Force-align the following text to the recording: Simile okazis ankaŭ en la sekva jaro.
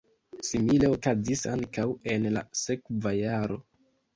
Simile 0.45 0.87
okazis 0.93 1.45
ankaŭ 1.53 1.85
en 2.15 2.27
la 2.39 2.43
sekva 2.63 3.17
jaro. 3.19 3.61